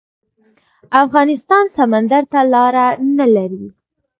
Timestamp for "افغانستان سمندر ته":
1.03-2.39